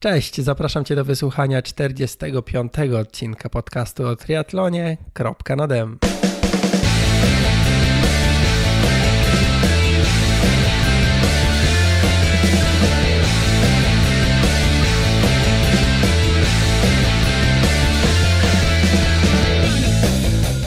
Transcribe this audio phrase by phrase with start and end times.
[0.00, 2.72] Cześć, zapraszam Cię do wysłuchania 45.
[3.00, 4.96] odcinka podcastu o triatlonie.
[5.12, 5.98] Kropka na dem.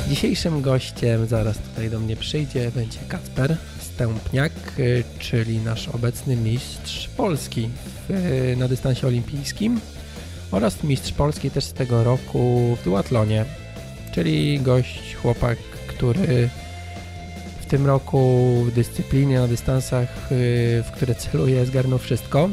[0.07, 3.57] Dzisiejszym gościem, zaraz tutaj do mnie przyjdzie, będzie Kacper
[4.00, 7.70] Stępniak, y, czyli nasz obecny mistrz Polski
[8.09, 9.79] w, na dystansie olimpijskim
[10.52, 13.46] oraz mistrz Polski też z tego roku w duatlonie,
[14.11, 15.57] czyli gość, chłopak,
[15.88, 16.50] który
[17.61, 22.50] w tym roku w dyscyplinie na dystansach, y, w które celuje, zgarnął wszystko.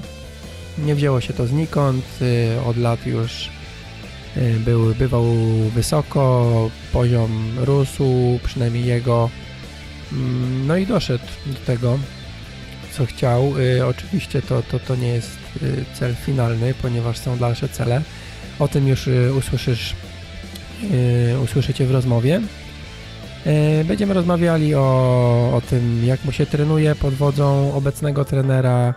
[0.79, 3.51] Nie wzięło się to znikąd, y, od lat już
[4.65, 5.25] był, bywał
[5.75, 9.31] wysoko, poziom rósł, przynajmniej jego
[10.67, 11.99] no i doszedł do tego,
[12.97, 13.59] co chciał.
[13.59, 18.03] Y, oczywiście to, to, to nie jest y, cel finalny, ponieważ są dalsze cele.
[18.59, 19.95] O tym już y, usłyszysz,
[21.45, 22.41] usłyszycie w rozmowie.
[23.85, 24.81] Będziemy rozmawiali o,
[25.55, 28.95] o tym, jak mu się trenuje pod wodzą obecnego trenera,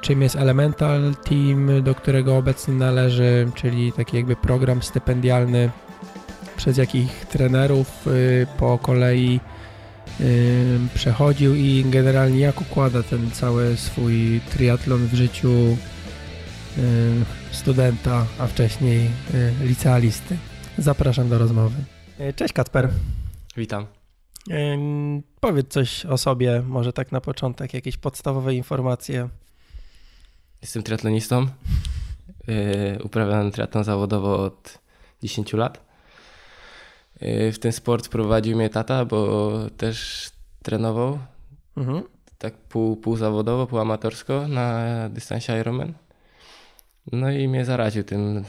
[0.00, 5.70] czym jest Elemental Team, do którego obecnie należy, czyli taki jakby program stypendialny,
[6.56, 8.06] przez jakich trenerów
[8.58, 9.40] po kolei
[10.94, 15.76] przechodził i generalnie jak układa ten cały swój triatlon w życiu
[17.50, 19.10] studenta, a wcześniej
[19.62, 20.36] licealisty.
[20.78, 21.76] Zapraszam do rozmowy.
[22.18, 22.90] E, cześć Kacper.
[23.56, 23.86] Witam.
[25.40, 29.28] Powiedz coś o sobie, może tak na początek, jakieś podstawowe informacje.
[30.62, 31.46] Jestem triatlonistą.
[32.48, 34.78] E, uprawiam triatlon zawodowo od
[35.22, 35.89] 10 lat.
[37.22, 40.28] Y, w ten sport prowadził mnie tata, bo też
[40.62, 41.18] trenował.
[41.76, 42.02] Mhm.
[42.38, 45.94] Tak pół, pół zawodowo, pół amatorsko na dystansie Ironman.
[47.12, 48.44] No i mnie zaraził tym.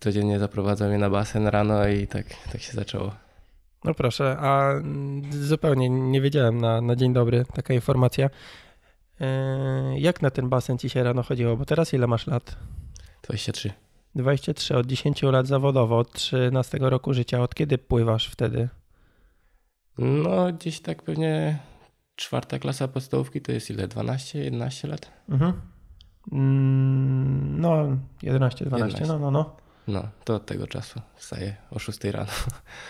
[0.00, 3.12] Codziennie zaprowadzał mnie na basen rano i tak, tak się zaczęło.
[3.84, 4.72] No proszę, a
[5.30, 8.30] zupełnie nie wiedziałem na, na dzień dobry taka informacja.
[9.20, 11.56] E, jak na ten basen ci się rano chodziło?
[11.56, 12.56] Bo teraz ile masz lat?
[13.22, 13.72] 23.
[14.14, 17.42] 23, od 10 lat zawodowo, od 13 roku życia.
[17.42, 18.68] Od kiedy pływasz wtedy?
[19.98, 21.58] No, gdzieś tak pewnie
[22.16, 23.88] czwarta klasa podstawówki to jest ile?
[23.88, 25.10] 12, 11 lat?
[25.28, 25.52] Mhm.
[26.32, 29.06] Mm, no, 11, 12, 11.
[29.06, 29.56] no, no, no.
[29.88, 32.30] No, to od tego czasu wstaję o 6 rano.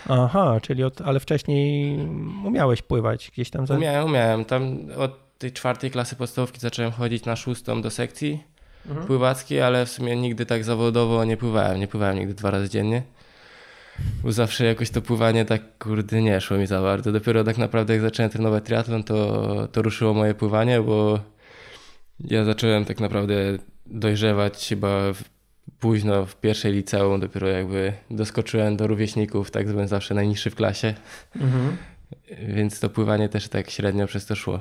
[0.09, 1.97] Aha, czyli od, ale wcześniej
[2.45, 3.67] umiałeś pływać gdzieś tam?
[3.67, 3.75] Za...
[3.75, 4.45] Umiałem, umiałem.
[4.45, 8.43] Tam od tej czwartej klasy podstawówki zacząłem chodzić na szóstą do sekcji
[8.89, 9.07] mhm.
[9.07, 11.79] pływackiej, ale w sumie nigdy tak zawodowo nie pływałem.
[11.79, 13.03] Nie pływałem nigdy dwa razy dziennie.
[14.23, 17.11] Bo zawsze jakoś to pływanie tak kurde nie szło mi za bardzo.
[17.11, 21.19] Dopiero tak naprawdę jak zacząłem trenować triatlon, to, to ruszyło moje pływanie, bo
[22.19, 23.35] ja zacząłem tak naprawdę
[23.85, 25.23] dojrzewać chyba w,
[25.79, 30.93] późno w pierwszej liceum, dopiero jakby doskoczyłem do rówieśników, tak byłem zawsze najniższy w klasie.
[31.35, 31.77] Mhm.
[32.47, 34.59] Więc to pływanie też tak średnio przez to szło.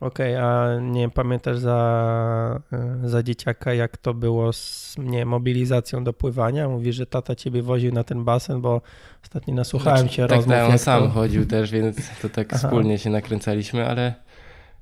[0.00, 2.60] Okej, okay, a nie pamiętasz za,
[3.04, 6.68] za dzieciaka, jak to było z nie, mobilizacją do pływania?
[6.68, 8.80] Mówisz, że tata ciebie woził na ten basen, bo
[9.24, 10.54] ostatnio nasłuchałem znaczy, się tak, rozmów.
[10.54, 11.10] Tak, on sam to...
[11.10, 12.58] chodził też, więc to tak Aha.
[12.58, 14.14] wspólnie się nakręcaliśmy, ale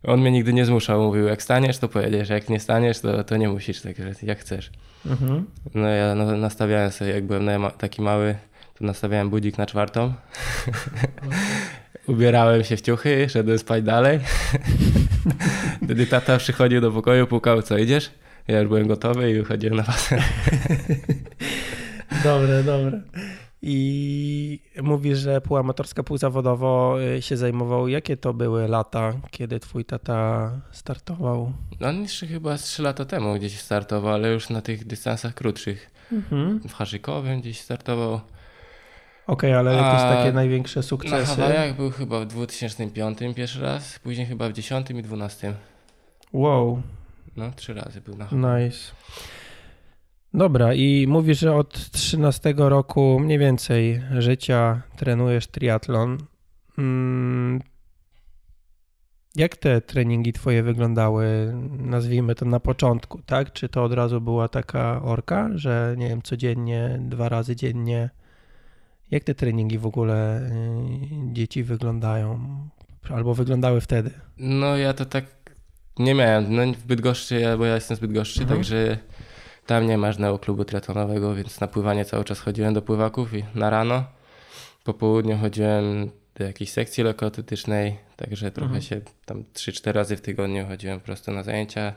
[0.05, 1.03] on mnie nigdy nie zmuszał.
[1.03, 4.71] Mówił, jak staniesz, to pojedziesz, jak nie staniesz, to, to nie musisz, tak jak chcesz.
[5.07, 5.47] Mhm.
[5.75, 7.49] No ja no, nastawiałem sobie, jak byłem
[7.79, 8.35] taki mały,
[8.79, 10.13] to nastawiałem budzik na czwartą.
[12.07, 14.21] Ubierałem się w ciuchy, szedłem spać dalej.
[15.85, 18.11] Wtedy tata przychodził do pokoju, pukał, co idziesz?
[18.49, 20.21] Ja już byłem gotowy i wychodziłem na basen.
[22.25, 23.03] dobre, dobre.
[23.63, 27.89] I mówisz, że półamatorska, półzawodowo y, się zajmował.
[27.89, 31.53] Jakie to były lata, kiedy twój tata startował?
[31.81, 35.91] No, on jeszcze chyba 3 lata temu gdzieś startował, ale już na tych dystansach krótszych.
[36.13, 36.61] Mhm.
[36.69, 38.21] W Harzykowym gdzieś startował.
[39.27, 41.17] Okej, okay, ale jakieś A takie największe sukcesy?
[41.17, 45.55] Na Hawajach był chyba w 2005 pierwszy raz, później chyba w 10 i 12.
[46.33, 46.83] Wow.
[47.37, 48.63] No, trzy razy był na Hawajach.
[48.65, 48.93] Nice.
[50.35, 56.19] Dobra, i mówisz, że od 13 roku mniej więcej życia trenujesz triatlon.
[56.79, 57.61] Mm,
[59.37, 63.53] jak te treningi twoje wyglądały, nazwijmy to na początku, tak?
[63.53, 68.11] Czy to od razu była taka orka, że nie wiem, codziennie, dwa razy dziennie
[69.11, 72.41] jak te treningi w ogóle y, dzieci wyglądają?
[73.11, 74.11] Albo wyglądały wtedy?
[74.39, 75.25] No ja to tak
[75.99, 76.57] nie miałem.
[76.57, 78.59] No w Bydgoszczy, bo ja jestem z Bydgoszczy, mhm.
[78.59, 78.99] także
[79.67, 83.45] tam nie ma żadnego klubu triatlonowego, więc na pływanie cały czas chodziłem do pływaków i
[83.55, 84.05] na rano.
[84.85, 88.83] Po południu chodziłem do jakiejś sekcji lekkoatletycznej, także trochę mhm.
[88.83, 91.93] się tam 3-4 razy w tygodniu chodziłem po prostu na zajęcia.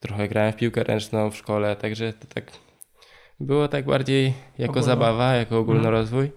[0.00, 2.52] trochę grałem w piłkę ręczną w szkole, także to tak
[3.40, 4.86] było tak bardziej jako Ogólno.
[4.86, 6.30] zabawa, jako ogólnorozwój.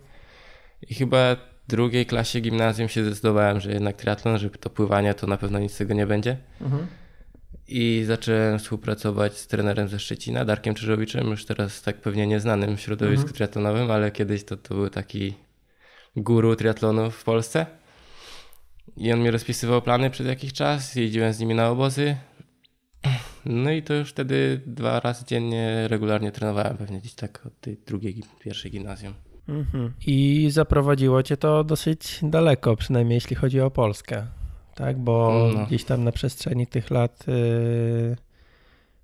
[0.89, 1.35] I chyba
[1.68, 5.74] drugiej klasie gimnazjum się zdecydowałem, że jednak triatlon, że to pływanie to na pewno nic
[5.74, 6.38] z tego nie będzie.
[6.62, 6.88] Mhm.
[7.68, 12.81] I zacząłem współpracować z trenerem ze Szczecina, Darkiem Czyżowiczem, już teraz tak pewnie nieznanym w
[12.81, 13.33] środowisku Mhm.
[13.35, 15.33] triatlonowym, ale kiedyś to, to był taki
[16.15, 17.65] guru triatlonu w Polsce.
[18.97, 22.15] I on mi rozpisywał plany przez jakiś czas, jeździłem z nimi na obozy.
[23.45, 27.77] No i to już wtedy dwa razy dziennie regularnie trenowałem, pewnie gdzieś tak od tej
[27.77, 29.13] drugiej, gi- pierwszej gimnazjum.
[29.50, 29.94] Mhm.
[30.07, 34.28] I zaprowadziło cię to dosyć daleko, przynajmniej jeśli chodzi o Polskę.
[34.75, 35.66] Tak, bo No.
[35.66, 37.24] gdzieś tam na przestrzeni tych lat.
[37.28, 38.16] Yy...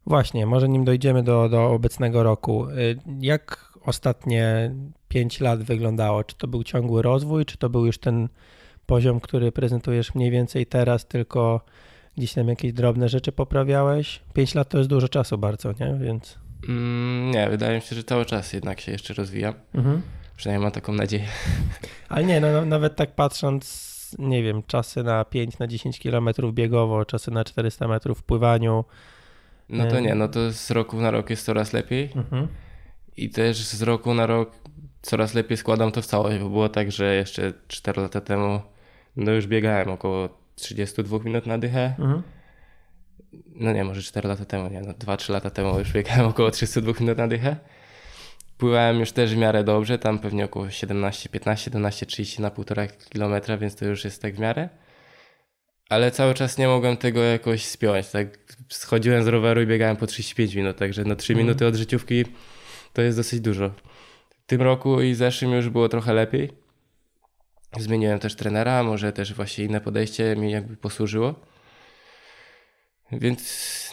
[0.06, 2.68] Właśnie, może nim dojdziemy do, do obecnego roku.
[2.70, 4.72] Yy, Jak ostatnie
[5.08, 6.24] 5 lat wyglądało?
[6.24, 8.30] Czy to był ciągły rozwój, czy to był już ten
[8.86, 11.62] poziom, który prezentujesz mniej więcej teraz, tylko
[12.18, 14.22] gdzieś tam jakieś drobne rzeczy poprawiałeś?
[14.34, 15.98] 5 lat to jest dużo czasu bardzo, nie?
[16.02, 16.38] Więc.
[16.70, 19.54] Mm, nie, wydaje mi się, że cały czas jednak się jeszcze rozwijam.
[19.74, 20.02] Mhm.
[20.40, 21.26] Przynajmniej mam taką nadzieję.
[22.10, 26.30] Ale nie, no, no, nawet tak patrząc, nie wiem, czasy na 5, na 10 km
[26.52, 28.86] biegowo, czasy na 400 metrów w pływaniu.
[29.70, 30.04] No to Em.
[30.04, 32.10] nie, no to z roku na rok jest coraz lepiej.
[32.16, 32.48] Mhm.
[33.18, 34.52] I też z roku na rok
[35.02, 38.62] coraz lepiej składam to w całość, bo było tak, że jeszcze 4 lata temu
[39.16, 41.96] no już biegałem około 32 minut na dychę.
[42.00, 42.24] Mhm.
[43.56, 46.94] No nie, może 4 lata temu, nie, no 2-3 lata temu już biegałem około 32
[47.00, 47.56] minut na dychę.
[48.60, 53.10] Pływałem już też w miarę dobrze, tam pewnie około 17, 15, 17, 30 na 1,5
[53.10, 54.70] kilometra, więc to już jest tak w miarę.
[55.90, 58.08] Ale cały czas nie mogłem tego jakoś spiąć.
[58.08, 58.28] Tak
[58.70, 61.48] schodziłem z roweru i biegałem po 35 minut, także no 3 Mhm.
[61.48, 62.26] minuty od życiówki
[62.94, 63.70] to jest dosyć dużo.
[64.30, 66.50] W tym roku i zeszłym już było trochę lepiej.
[67.80, 71.36] Zmieniłem też trenera, może też właśnie inne podejście mi jakby posłużyło.
[73.12, 73.92] Więc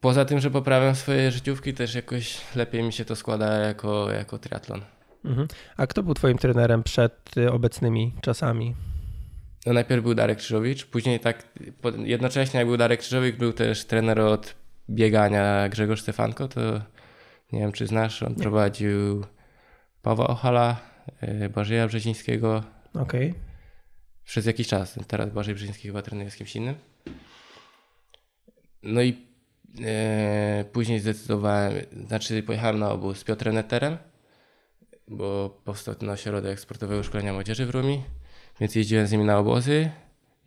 [0.00, 4.38] poza tym, że poprawiam swoje życiówki, też jakoś lepiej mi się to składa jako, jako
[4.38, 4.80] triatlon.
[5.24, 5.48] Mhm.
[5.76, 8.74] A kto był twoim trenerem przed y, obecnymi czasami?
[9.66, 11.48] No najpierw był Darek Krzyżowicz, później tak
[11.96, 14.54] jednocześnie jak był Darek Krzyżowicz, był też trener od
[14.90, 16.60] biegania Grzegorz Stefanko, to
[17.52, 19.24] nie wiem czy znasz, on prowadził
[20.02, 20.76] Pawła Ochala,
[21.44, 22.62] y, Bożeja Brzezińskiego
[22.94, 23.34] Okej.
[24.24, 24.98] przez jakiś czas.
[25.08, 26.74] Teraz Bożej Brzeziński chyba trenuje z kimś innym.
[28.82, 29.26] No i
[30.72, 31.72] później zdecydowałem,
[32.06, 33.96] znaczy pojechałem na obóz z Piotrem Netterem,
[35.08, 38.02] bo powstał ten ośrodek sportowego szkolenia młodzieży w Rumi,
[38.60, 39.90] więc jeździłem z nimi na obozy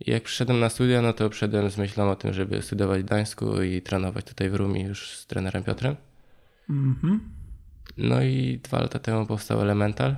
[0.00, 3.04] i jak przyszedłem na studia, no to przyszedłem z myślą o tym, żeby studiować w
[3.04, 5.96] Gdańsku i trenować tutaj w Rumi już z trenerem Piotrem.
[6.70, 7.20] Mhm.
[7.96, 10.16] No i dwa lata temu powstał Elemental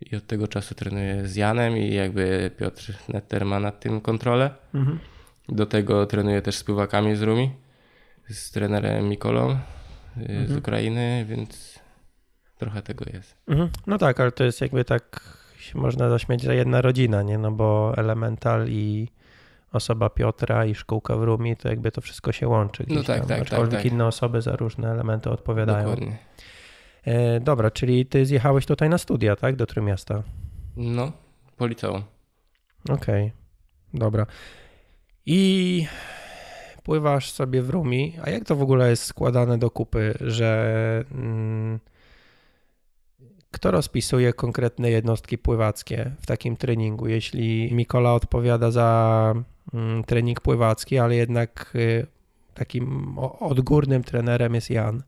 [0.00, 4.50] i od tego czasu trenuję z Janem i jakby Piotr Netter ma nad tym kontrolę.
[4.74, 4.98] Mhm.
[5.48, 7.50] Do tego trenuję też z pływakami z Rumi,
[8.30, 9.56] z trenerem Mikolą y,
[10.26, 10.58] z Mhm.
[10.58, 11.78] Ukrainy, więc
[12.56, 13.36] trochę tego jest.
[13.48, 13.68] Mhm.
[13.86, 15.20] No tak, ale to jest jakby tak
[15.58, 17.38] się można zaśmiać, że jedna rodzina, nie?
[17.38, 19.08] No bo Elemental i
[19.72, 23.18] osoba Piotra i szkółka w Rumi, to jakby to wszystko się łączy gdzieś No tak,
[23.18, 23.28] tam.
[23.28, 23.92] tak, aczkolwiek tak, tak.
[23.92, 25.84] inne osoby za różne elementy odpowiadają.
[25.90, 26.16] Dokładnie.
[27.04, 29.56] E, dobra, czyli ty zjechałeś tutaj na studia, tak?
[29.56, 30.22] Do Trójmiasta.
[30.76, 31.12] No,
[31.56, 32.02] po liceum.
[32.88, 33.32] Okej,
[33.94, 34.26] dobra.
[35.26, 35.86] I
[36.84, 41.80] pływasz sobie w Rumi, a jak to w ogóle jest składane do kupy, że mm,
[43.50, 47.08] kto rozpisuje konkretne jednostki pływackie w takim treningu?
[47.08, 49.34] Jeśli Mikola odpowiada za
[49.74, 52.06] mm, trening pływacki, ale jednak y,
[52.54, 55.02] takim odgórnym trenerem jest Jan.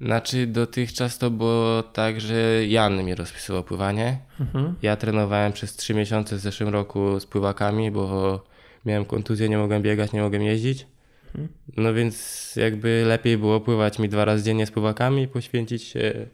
[0.00, 4.18] Znaczy dotychczas to było tak, że Jan mi rozpisywał pływanie.
[4.40, 4.74] Mhm.
[4.82, 8.40] Ja trenowałem przez 3 miesiące w zeszłym roku z pływakami, bo
[8.88, 10.86] miałem kontuzję, nie mogłem biegać, nie mogłem jeździć.
[11.26, 11.48] Mhm.
[11.76, 16.26] No więc jakby lepiej było pływać mi dwa razy dziennie z pływakami poświęcić się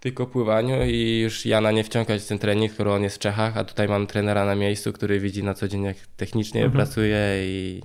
[0.00, 3.56] tylko pływaniu i już Jana nie wciągać w ten trening, skoro on jest w Czechach,
[3.56, 6.72] a tutaj mam trenera na miejscu, który widzi na co dzień jak technicznie Mhm.
[6.72, 7.82] pracuje i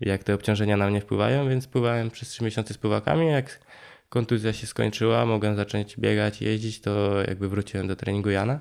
[0.00, 3.26] jak te obciążenia na mnie wpływają, więc pływałem przez 3 miesiące z pływakami.
[3.26, 3.60] Jak
[4.08, 8.60] kontuzja się skończyła, mogłem zacząć biegać, jeździć, to jakby wróciłem do treningu Jana.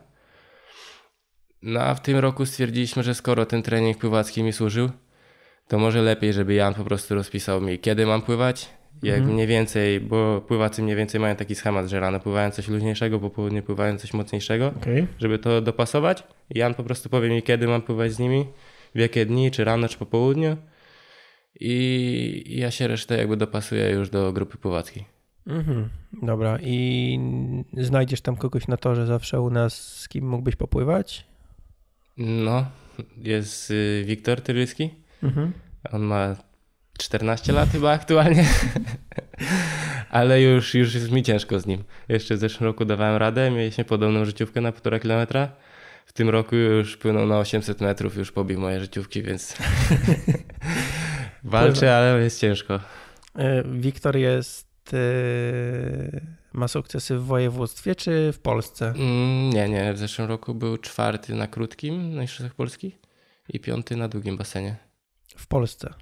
[1.66, 4.90] No a w tym roku stwierdziliśmy, że skoro ten trening pływacki mi służył,
[5.68, 8.70] to może lepiej, żeby Jan po prostu rozpisał mi, kiedy mam pływać,
[9.04, 9.34] jak Mhm.
[9.34, 13.30] mniej więcej, bo pływacy mniej więcej mają taki schemat, że rano pływają coś luźniejszego, po
[13.30, 15.08] południu pływają coś mocniejszego, Okej.
[15.20, 16.24] żeby to dopasować.
[16.56, 18.46] I Jan po prostu powie mi, kiedy mam pływać z nimi,
[18.96, 20.58] w jakie dni, czy rano, czy po południu.
[21.60, 25.06] I i ja się resztę jakby dopasuję już do grupy pływackiej.
[25.48, 25.90] Mhm.
[26.24, 27.20] Dobra, i
[27.78, 31.26] znajdziesz tam kogoś na torze zawsze u nas, z kim mógłbyś popływać?
[32.18, 32.66] No,
[33.18, 34.90] jest y, Wiktor Tyryski.
[35.24, 35.54] Mhm.
[35.92, 36.36] On ma
[36.98, 38.46] 14 lat chyba aktualnie.
[40.10, 41.84] Ale już, już jest mi ciężko z nim.
[42.10, 45.52] Jeszcze w zeszłym roku dawałem radę, mieliśmy podobną życiówkę na 1,5 kilometra.
[46.06, 49.58] W tym roku już płynął na 800 metrów, już pobił moje życiówki, więc
[51.44, 52.80] walczę, ale jest ciężko.
[53.36, 56.22] E, Wiktor jest, e,
[56.56, 58.88] ma sukcesy w województwie czy w Polsce?
[58.90, 59.94] Mm, nie, nie.
[59.94, 62.96] W zeszłym roku był czwarty na krótkim na Mistrzostwach Polski
[63.50, 64.76] i piąty na długim basenie.
[65.38, 65.94] W Polsce.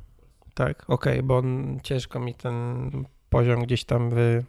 [0.54, 1.44] Tak, okej, okay, bo
[1.84, 2.90] ciężko mi ten
[3.30, 4.44] poziom gdzieś tam wy,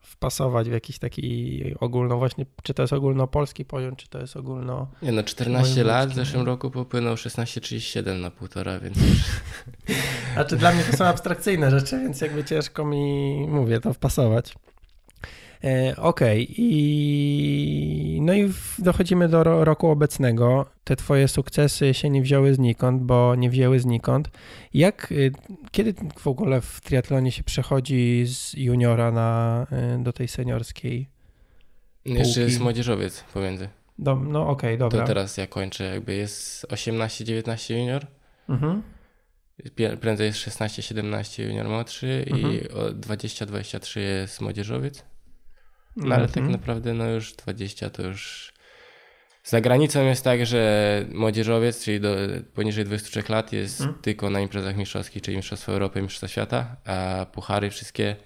[0.00, 4.90] wpasować w jakiś taki ogólno właśnie, czy to jest ogólnopolski poziom, czy to jest ogólno...
[5.02, 9.18] Nie no, 14 lat w zeszłym roku popłynął 16,37 na półtora, więc już...
[10.36, 14.54] A czy dla mnie to są abstrakcyjne rzeczy, więc jakby ciężko mi, mówię, to wpasować.
[15.64, 16.54] E, okej, okay.
[16.58, 20.66] i no i dochodzimy do roku obecnego.
[20.84, 24.30] Te twoje sukcesy się nie wzięły znikąd, bo nie wzięły znikąd.
[24.74, 25.32] Jak, y,
[25.70, 29.66] kiedy w ogóle w triatlonie się przechodzi z juniora na,
[29.98, 31.08] y, do tej seniorskiej?
[32.04, 32.18] Półki?
[32.18, 33.68] Jeszcze jest młodzieżowiec pomiędzy.
[33.98, 35.00] Do, no okej, okay, dobra.
[35.00, 38.06] To teraz ja kończę, jakby jest 18-19 junior.
[38.48, 38.82] Mhm.
[40.00, 42.54] Prędzej jest 16-17 junior młodszy mhm.
[42.54, 42.60] i
[43.00, 45.04] 20-23 jest młodzieżowiec.
[46.00, 46.52] No ale tak mhm.
[46.52, 48.52] naprawdę no już 20 to już...
[49.44, 52.16] Za granicą jest tak, że młodzieżowiec, czyli do,
[52.54, 53.98] poniżej 23 lat jest hmm.
[54.02, 58.16] tylko na imprezach mistrzowskich, czyli Mistrzostwa Europy, Mistrzostwa Świata, a puchary wszystkie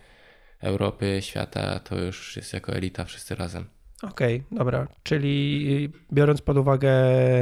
[0.60, 3.64] Europy, świata to już jest jako elita wszyscy razem.
[4.02, 4.86] Okej, okay, dobra.
[5.02, 6.92] Czyli biorąc pod uwagę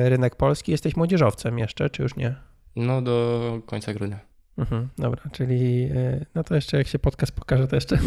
[0.08, 2.34] rynek polski, jesteś młodzieżowcem jeszcze, czy już nie?
[2.76, 4.18] No do końca grudnia.
[4.58, 7.98] Mhm, dobra, czyli e, no to jeszcze jak się podcast pokaże, to jeszcze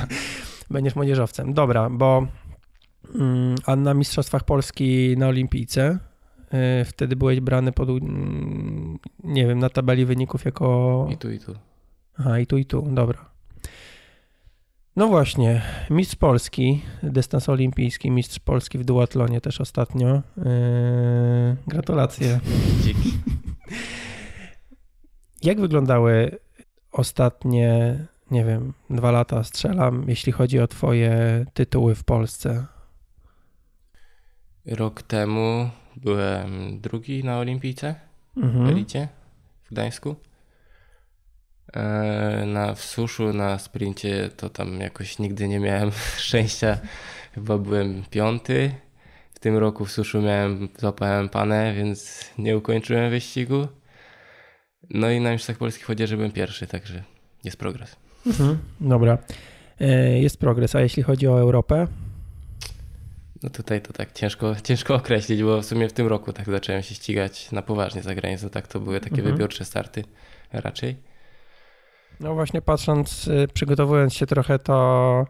[0.70, 1.54] będziesz młodzieżowcem.
[1.54, 2.26] Dobra, bo
[3.14, 5.98] mm, a na Mistrzostwach Polski na Olimpijce
[6.80, 7.88] y, wtedy byłeś brany pod,
[9.24, 11.08] nie wiem, na tabeli wyników jako...
[11.12, 11.54] I tu, i tu.
[12.18, 13.34] Aha, i tu, i tu, dobra.
[14.96, 20.22] No właśnie, mistrz Polski, dystans olimpijski, mistrz Polski w duatlonie też ostatnio.
[20.36, 20.44] Yy,
[21.66, 22.40] gratulacje.
[22.84, 23.12] Dzięki.
[25.42, 26.38] Jak wyglądały
[26.92, 27.98] ostatnie
[28.34, 32.66] nie wiem, dwa lata strzelam, jeśli chodzi o Twoje tytuły w Polsce?
[34.66, 37.94] Rok temu byłem drugi na Olimpijce
[38.36, 38.66] mhm.
[38.66, 39.08] w Elicie
[39.64, 40.16] w Gdańsku.
[41.72, 45.90] E, na, w suszu, na sprincie to tam jakoś nigdy nie miałem
[46.26, 46.78] szczęścia.
[47.34, 48.74] Chyba byłem piąty.
[49.34, 53.68] W tym roku w suszu miałem, złapałem panę, więc nie ukończyłem wyścigu.
[54.90, 57.02] No i na Mistrzostwach Polskich Chodzieży byłem pierwszy, także
[57.44, 57.96] jest progres.
[58.26, 59.18] Mhm, dobra.
[59.80, 61.86] E, jest progres, a jeśli chodzi o Europę?
[63.42, 66.82] No tutaj to tak ciężko, ciężko określić, bo w sumie w tym roku tak zacząłem
[66.82, 68.50] się ścigać na poważnie za granicą.
[68.50, 69.32] Tak to były takie mhm.
[69.32, 70.04] wybiorcze starty
[70.52, 70.96] raczej.
[72.20, 75.26] No właśnie patrząc, y, przygotowując się trochę, to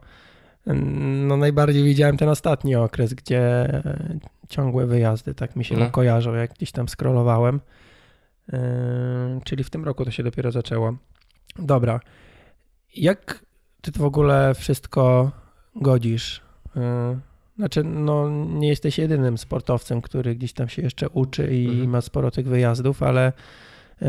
[0.67, 3.69] no najbardziej widziałem ten ostatni okres, gdzie
[4.49, 5.91] ciągłe wyjazdy, tak mi się no.
[5.91, 7.61] kojarzą, jak gdzieś tam scrollowałem.
[8.53, 8.59] Yy,
[9.45, 10.95] czyli w tym roku to się dopiero zaczęło.
[11.59, 12.01] Dobra.
[12.97, 13.45] Jak
[13.81, 15.31] ty to w ogóle wszystko
[15.77, 16.43] godzisz?
[16.77, 16.81] Y,
[17.57, 21.91] znaczy, no, nie jesteś jedynym sportowcem, który gdzieś tam się jeszcze uczy i mhm.
[21.91, 23.33] ma sporo tych wyjazdów, ale
[24.01, 24.09] yy,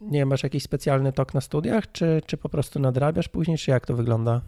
[0.00, 3.86] nie masz jakiś specjalny tok na studiach, czy, czy po prostu nadrabiasz później, czy jak
[3.86, 4.40] to wygląda?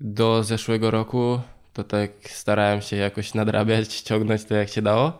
[0.00, 1.40] Do zeszłego roku
[1.72, 5.18] to tak starałem się jakoś nadrabiać, ciągnąć to jak się dało.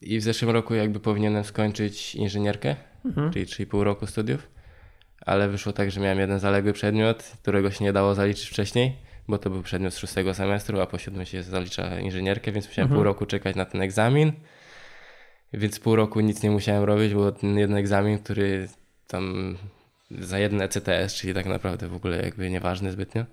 [0.00, 3.32] I w zeszłym roku jakby powinienem skończyć inżynierkę, mhm.
[3.32, 4.51] czyli 3,5 roku studiów
[5.26, 8.96] ale wyszło tak, że miałem jeden zaległy przedmiot, którego się nie dało zaliczyć wcześniej,
[9.28, 12.86] bo to był przedmiot z szóstego semestru, a po siódmym się zalicza inżynierkę, więc musiałem
[12.86, 12.98] mhm.
[12.98, 14.32] pół roku czekać na ten egzamin.
[15.52, 18.68] Więc pół roku nic nie musiałem robić, bo ten jeden egzamin, który
[19.06, 19.56] tam
[20.10, 23.24] za jeden ECTS, czyli tak naprawdę w ogóle jakby nieważny zbytnio.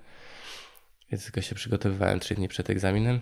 [1.12, 3.20] Więc tylko się przygotowywałem trzy dni przed egzaminem.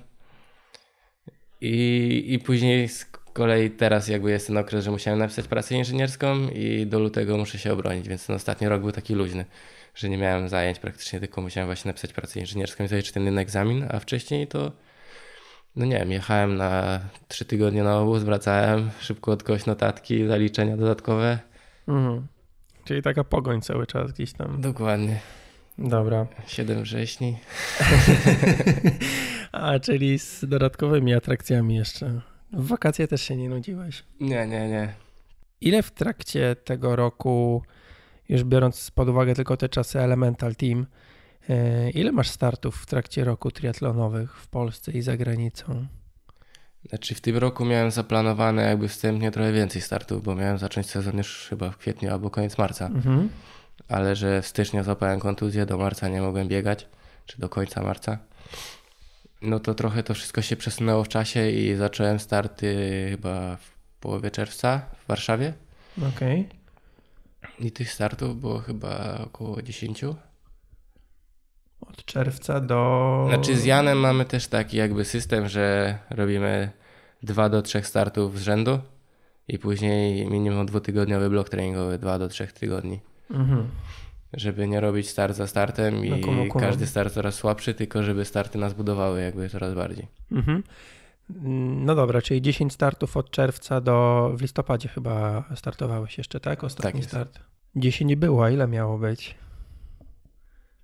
[1.60, 2.88] I, I później
[3.38, 7.58] kolei teraz jakby jest ten okres, że musiałem napisać pracę inżynierską i do lutego muszę
[7.58, 9.44] się obronić, więc ten ostatni rok był taki luźny,
[9.94, 13.38] że nie miałem zajęć praktycznie, tylko musiałem właśnie napisać pracę inżynierską i zaliczyć ten jeden
[13.38, 14.72] egzamin, a wcześniej to
[15.76, 20.76] no nie wiem, jechałem na trzy tygodnie na obóz, wracałem, szybko od kogoś notatki, zaliczenia
[20.76, 21.38] dodatkowe.
[21.88, 22.26] Mhm.
[22.84, 24.60] Czyli taka pogoń cały czas gdzieś tam.
[24.60, 25.20] Dokładnie.
[25.78, 26.26] Dobra.
[26.46, 27.38] 7 wrześni.
[29.52, 32.20] A, czyli z dodatkowymi atrakcjami jeszcze.
[32.52, 34.04] W wakacje też się nie nudziłeś?
[34.20, 34.94] Nie, nie, nie.
[35.60, 37.62] Ile w trakcie tego roku,
[38.28, 40.86] już biorąc pod uwagę tylko te czasy Elemental Team,
[41.48, 45.86] e, ile masz startów w trakcie roku triatlonowych w Polsce i za granicą?
[46.88, 51.16] Znaczy w tym roku miałem zaplanowane jakby wstępnie trochę więcej startów, bo miałem zacząć sezon
[51.16, 52.86] już chyba w kwietniu albo koniec marca.
[52.86, 53.28] Mhm.
[53.88, 56.86] Ale że w styczniu złapałem kontuzję, do marca nie mogłem biegać,
[57.26, 58.18] czy do końca marca.
[59.42, 64.30] No to trochę to wszystko się przesunęło w czasie i zacząłem starty chyba w połowie
[64.30, 65.52] czerwca w Warszawie.
[66.14, 66.48] Okej.
[67.58, 70.04] I tych startów było chyba około 10.
[71.80, 73.24] Od czerwca do...
[73.28, 76.70] Znaczy z Janem mamy też taki jakby system, że robimy
[77.22, 78.78] dwa do trzech startów z rzędu
[79.48, 83.00] i później minimum dwutygodniowy blok treningowy, dwa do trzech tygodni.
[83.30, 83.68] Mhm.
[84.32, 86.68] Żeby nie robić start za startem i No, kumam, kumam.
[86.68, 90.06] każdy start coraz słabszy, tylko żeby starty nas budowały jakby coraz bardziej.
[90.32, 90.62] Mhm.
[91.86, 94.30] No dobra, czyli 10 startów od czerwca do...
[94.34, 96.64] W listopadzie chyba startowałeś jeszcze, tak?
[96.64, 97.38] Ostatni Tak start.
[97.76, 99.34] 10 było, a ile miało być?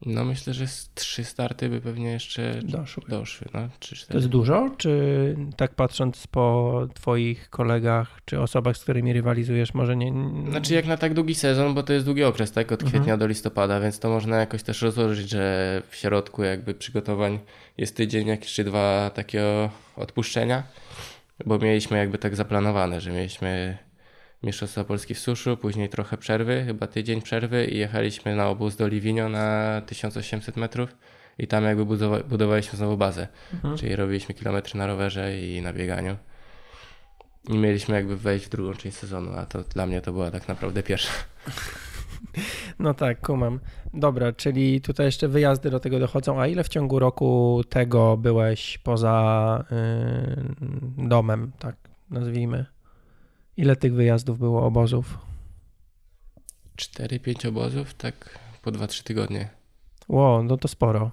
[0.07, 3.03] No myślę, że z trzy starty by pewnie jeszcze Doszły.
[3.09, 8.83] doszły, no trzy, To jest dużo, czy tak patrząc po twoich kolegach, czy osobach, z
[8.83, 10.13] którymi rywalizujesz, może nie...
[10.51, 12.73] Znaczy jak na tak długi sezon, bo to jest długi okres, tak?
[12.73, 12.91] Od Mhm.
[12.91, 17.39] kwietnia do listopada, więc to można jakoś też rozłożyć, że w środku jakby przygotowań
[17.79, 20.63] jest tydzień, jakieś czy dwa takiego odpuszczenia,
[21.47, 23.79] bo mieliśmy jakby tak zaplanowane, że mieliśmy
[24.45, 28.89] Mistrzostwa Polski w suszu, później trochę przerwy, chyba tydzień przerwy i jechaliśmy na obóz do
[28.89, 30.97] Livigno na 1800 metrów
[31.39, 33.77] i tam jakby budowa- budowaliśmy znowu bazę, Mhm.
[33.77, 36.17] czyli robiliśmy kilometry na rowerze i na bieganiu.
[37.49, 40.49] I mieliśmy jakby wejść w drugą część sezonu, a to dla mnie to była tak
[40.49, 41.13] naprawdę pierwsza.
[42.79, 43.61] No tak, kumam.
[43.95, 46.41] Dobra, czyli tutaj jeszcze wyjazdy do tego dochodzą.
[46.41, 51.77] A ile w ciągu roku tego byłeś poza y, domem, tak
[52.11, 52.67] nazwijmy?
[53.57, 55.19] Ile tych wyjazdów było obozów?
[56.77, 59.49] 4-5 obozów, tak po 2-3 tygodnie.
[60.09, 61.11] Ło, no to sporo.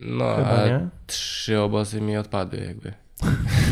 [0.00, 0.88] No, Chyba, a nie?
[1.06, 2.92] trzy obozy mi odpadły jakby.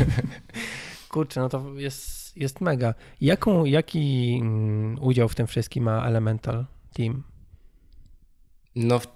[1.10, 2.94] Kurczę, no to jest, jest mega.
[3.20, 7.22] Jaką, jaki mm, udział w tym wszystkim ma Elemental Team?
[8.76, 9.06] No w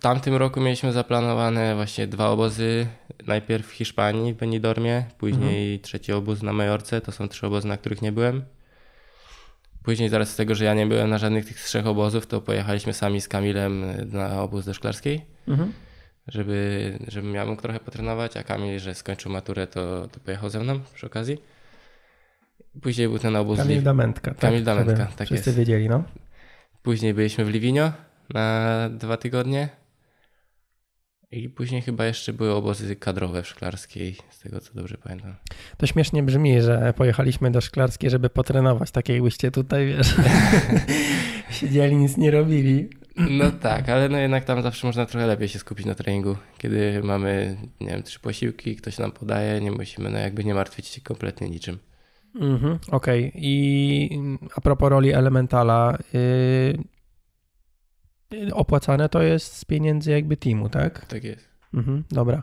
[0.00, 2.86] tamtym roku mieliśmy zaplanowane właśnie dwa obozy.
[3.26, 7.00] Najpierw w Hiszpanii, w Benidormie, później trzeci obóz na Majorce.
[7.00, 8.44] To są trzy obozy, na których nie byłem.
[9.82, 12.92] Później zaraz z tego, że ja nie byłem na żadnych tych trzech obozów, to pojechaliśmy
[12.92, 15.24] sami z Kamilem na obóz do Szklarskiej.
[15.48, 15.72] Mhm.
[16.28, 20.60] żeby, żebym ja mógł trochę potrenować, a Kamil, że skończył maturę, to, to pojechał ze
[20.60, 21.38] mną przy okazji.
[22.82, 23.58] Później był ten obóz.
[23.58, 24.30] Kamil Damentka.
[24.30, 25.58] Tak, Kamil Damentka, tak Wszyscy jest.
[25.58, 26.02] wiedzieli, no.
[26.82, 27.92] Później byliśmy w Livigno
[28.34, 29.68] na dwa tygodnie.
[31.32, 35.34] I później chyba jeszcze były obozy kadrowe w Szklarskiej, z tego co dobrze pamiętam.
[35.76, 40.16] To śmiesznie brzmi, że pojechaliśmy do Szklarskiej, żeby potrenować, tak jakbyście tutaj, wiesz,
[41.60, 42.88] siedzieli, nic nie robili.
[43.16, 46.36] No tak, ale no jednak tam zawsze można trochę lepiej się skupić na treningu.
[46.58, 50.86] Kiedy mamy, nie wiem, trzy posiłki, ktoś nam podaje, nie musimy no jakby nie martwić
[50.86, 51.78] się kompletnie niczym.
[52.34, 53.32] Mhm, Okej.
[53.34, 56.78] I a propos roli Elementala, yy,
[58.52, 61.06] opłacane to jest z pieniędzy jakby teamu, tak?
[61.06, 61.48] Tak jest.
[61.74, 62.42] Mhm, dobra.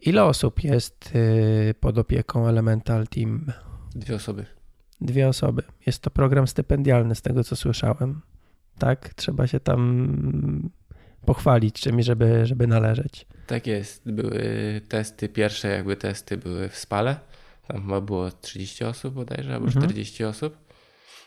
[0.00, 3.52] Ile osób jest yy, pod opieką Elemental Team?
[3.94, 4.46] Dwie osoby.
[5.00, 5.62] Dwie osoby.
[5.86, 8.20] Jest to program stypendialny, z tego co słyszałem.
[8.78, 9.14] Tak?
[9.14, 10.70] Trzeba się tam
[11.26, 13.26] pochwalić czymś, żeby, żeby należeć.
[13.46, 14.10] Tak jest.
[14.12, 14.40] Były
[14.88, 17.16] testy, pierwsze jakby testy były w Spale.
[17.68, 19.84] Tam chyba było 30 osób bodajże, albo Mhm.
[19.84, 20.56] 40 osób.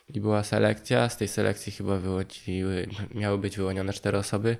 [0.09, 1.09] I była selekcja.
[1.09, 4.57] Z tej selekcji chyba wychodziły, miały być wyłonione cztery osoby.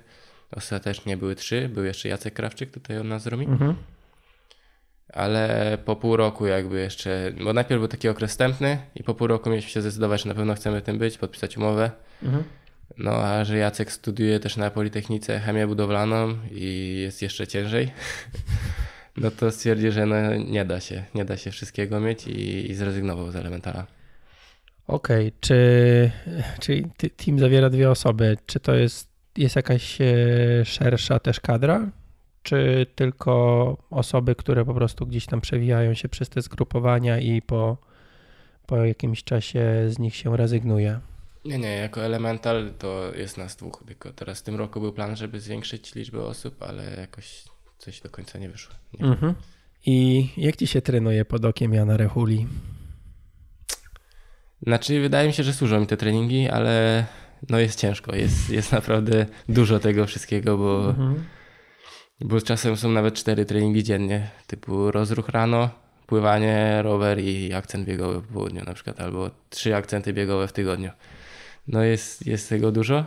[0.50, 1.68] Ostatecznie były trzy.
[1.68, 3.46] Był jeszcze Jacek Krawczyk tutaj od nas z Romi.
[3.46, 3.74] Mhm.
[5.12, 9.26] Ale po pół roku jakby jeszcze, bo najpierw był taki okres wstępny i po pół
[9.26, 11.90] roku mieliśmy się zdecydować, że na pewno chcemy tym być, podpisać umowę.
[12.22, 12.44] Mhm.
[12.98, 17.90] No a że Jacek studiuje też na Politechnice chemię budowlaną i jest jeszcze ciężej,
[19.16, 22.74] no to stwierdził, że no nie da się, nie da się wszystkiego mieć i, i
[22.74, 23.86] zrezygnował z Elementara.
[24.86, 26.10] Okej, czy
[26.60, 26.84] czyli
[27.16, 28.36] team zawiera dwie osoby?
[28.46, 30.06] Czy to jest, jest jakaś e,
[30.64, 31.90] szersza też kadra?
[32.42, 37.76] Czy tylko osoby, które po prostu gdzieś tam przewijają się przez te zgrupowania i po,
[38.66, 41.00] po jakimś czasie z nich się rezygnuje?
[41.44, 45.16] Nie, nie, jako Elemental to jest nas dwóch, tylko teraz w tym roku był plan,
[45.16, 47.44] żeby zwiększyć liczbę osób, ale jakoś
[47.78, 48.74] coś do końca nie wyszło.
[49.00, 49.06] Nie.
[49.06, 49.34] Mhm.
[49.86, 52.46] I jak ci się trenuje pod okiem Jana Rehuli?
[54.62, 57.04] Znaczy, wydaje mi się, że służą mi te treningi, ale
[57.50, 61.24] no jest ciężko, jest, jest naprawdę dużo tego wszystkiego, bo, Mhm.
[62.20, 65.70] bo czasem są nawet cztery treningi dziennie, typu rozruch rano,
[66.06, 70.90] pływanie, rower i akcent biegowy po południu na przykład, albo trzy akcenty biegowe w tygodniu.
[71.68, 73.04] No jest, jest tego dużo,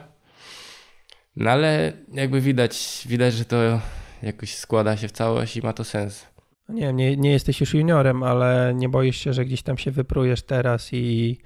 [1.35, 3.81] no ale jakby widać, widać, że to
[4.23, 6.25] jakoś składa się w całość i ma to sens.
[6.69, 9.91] Nie wiem, nie, nie jesteś już juniorem, ale nie boisz się, że gdzieś tam się
[9.91, 11.37] wyprujesz teraz i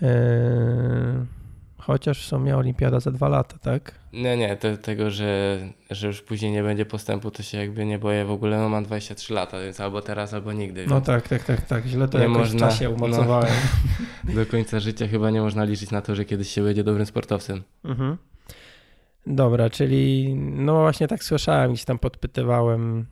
[0.00, 0.08] yy,
[1.78, 3.94] chociaż w sumie olimpiada za dwa lata, tak?
[4.12, 5.58] Nie, nie, te, tego, że,
[5.90, 8.58] że już później nie będzie postępu, to się jakby nie boję w ogóle.
[8.58, 10.86] No mam 23 lata, więc albo teraz, albo nigdy.
[10.86, 11.86] No tak, tak, tak, tak.
[11.86, 12.90] Źle to nie jakoś można, w czasie no.
[12.90, 13.52] umocowałem.
[14.24, 17.06] No, do końca życia chyba nie można liczyć na to, że kiedyś się będzie dobrym
[17.06, 17.62] sportowcem.
[17.84, 18.16] Mhm.
[19.26, 23.06] Dobra, czyli no właśnie tak słyszałem, gdzieś tam podpytywałem,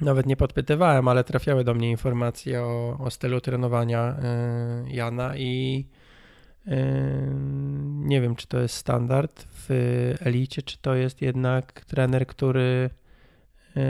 [0.00, 4.16] nawet nie podpytywałem, ale trafiały do mnie informacje o, o stylu trenowania
[4.86, 5.86] y, Jana i
[6.68, 6.70] y,
[7.86, 9.68] nie wiem, czy to jest standard w
[10.20, 12.90] elicie, czy to jest jednak trener, który
[13.76, 13.80] y,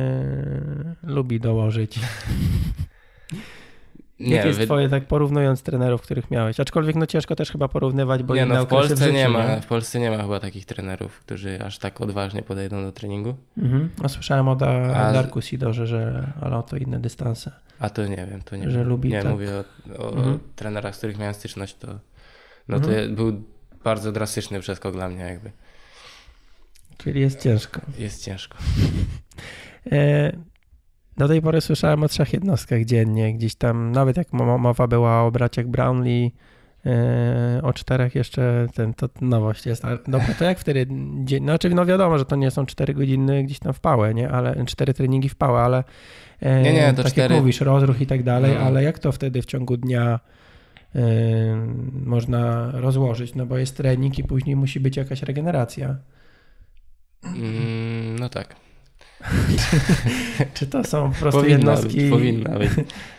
[1.02, 1.98] lubi dołożyć.
[4.20, 4.66] Nie, Jakie jest wy...
[4.66, 6.60] twoje, tak porównując trenerów, których miałeś?
[6.60, 9.60] Aczkolwiek no ciężko też chyba porównywać, bo nie, no, w Polsce w nie ma, nie?
[9.60, 13.34] w Polsce nie ma chyba takich trenerów, którzy aż tak odważnie podejdą do treningu.
[13.58, 13.90] Mhm.
[14.02, 15.12] No, słyszałem o, da, A...
[15.12, 17.52] Darku Sidorze, że ale to inne dystanse.
[17.78, 18.88] A to nie wiem, to nie że wiem.
[18.88, 19.32] lubi Nie, tak.
[19.32, 19.50] mówię
[19.98, 20.38] o, o mhm.
[20.56, 21.98] trenerach, z których miałem styczność, to
[22.68, 23.08] no mhm.
[23.08, 23.42] to był
[23.84, 25.50] bardzo drastyczny przeskok dla mnie jakby.
[26.98, 27.80] Czyli jest ciężko.
[27.98, 28.58] Jest ciężko.
[31.20, 33.34] Do tej pory słyszałem o trzech jednostkach dziennie.
[33.34, 36.32] Gdzieś tam, nawet jak mowa była o braciach Brownlee,
[36.86, 39.82] e, o czterech jeszcze, ten, to nowość jest.
[40.08, 40.86] Dobra, to jak wtedy,
[41.24, 44.30] dzień, znaczy no wiadomo, że to nie są cztery godziny gdzieś tam w pałę, nie?
[44.30, 45.84] Ale cztery treningi w pałę, ale
[46.40, 47.34] e, nie, nie, to tak cztery...
[47.34, 48.60] jak mówisz, rozruch i tak dalej, no.
[48.60, 50.20] ale jak to wtedy w ciągu dnia
[50.94, 51.00] e,
[51.92, 53.34] można rozłożyć?
[53.34, 55.96] No bo jest trening i później musi być jakaś regeneracja.
[57.24, 58.69] Mm, no tak.
[60.54, 62.00] czy to są po prostu powinna jednostki?
[62.00, 62.70] Być, powinna być.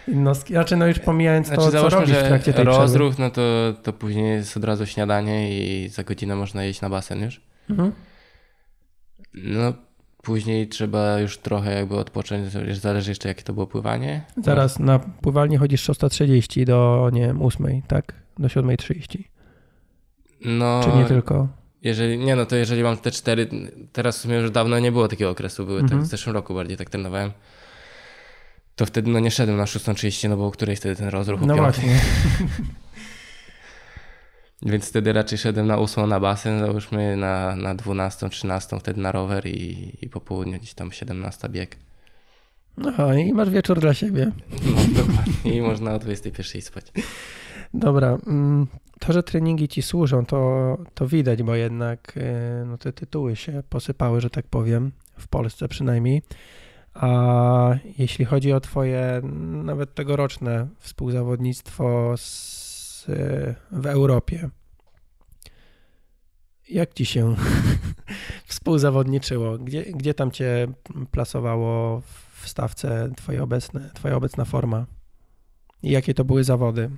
[0.08, 3.42] Jednostki, znaczy no już pomijając znaczy, to, co robisz w trakcie tej rozruch, no to,
[3.84, 7.42] to później jest od razu śniadanie i za godzinę można iść na basen już.
[7.70, 7.92] Mhm.
[9.34, 9.74] No
[10.22, 14.22] później trzeba już trochę jakby odpocząć, zależy jeszcze jakie to było pływanie.
[14.44, 18.14] Zaraz, na pływalnię chodzisz 6.30 do, nie wiem, 8, tak?
[18.40, 19.24] Do 7.30.
[20.46, 20.82] No...
[20.84, 21.61] Czy nie tylko?
[21.82, 23.50] Jeżeli, nie no, to jeżeli mam te cztery,
[23.91, 26.00] teraz w sumie już dawno nie było takiego okresu, były mhm.
[26.00, 27.32] tak, w zeszłym roku bardziej tak trenowałem,
[28.76, 31.56] to wtedy no nie szedłem na 6.30, no bo o której wtedy ten rozruch No
[31.56, 32.00] właśnie.
[34.63, 39.12] Więc wtedy raczej szedłem na 8 na basen, załóżmy na, na 12, 13 wtedy na
[39.12, 41.78] rower i, i po południu gdzieś tam 17 bieg.
[42.78, 44.32] No i masz wieczór dla siebie.
[44.65, 46.86] No dokładnie i można o 21 spać.
[47.74, 48.68] Dobra, mm,
[49.00, 53.64] to, że treningi ci służą, to, to widać, bo jednak y, no, te tytuły się
[53.70, 56.22] posypały, że tak powiem, w Polsce przynajmniej.
[56.94, 59.22] A jeśli chodzi o Twoje
[59.64, 64.50] nawet tegoroczne współzawodnictwo z, y, w Europie,
[66.70, 67.36] jak ci się
[68.46, 69.58] współzawodniczyło?
[69.58, 70.68] Gdzie, gdzie tam cię
[71.12, 72.02] plasowało
[72.42, 74.86] w stawce twoje obecne, Twoja obecna forma?
[75.84, 76.90] I jakie to były zawody?